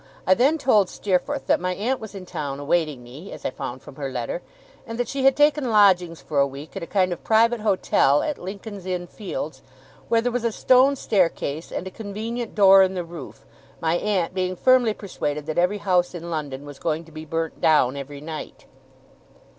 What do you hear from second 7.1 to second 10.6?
of private hotel at Lincoln's Inn Fields, where there was a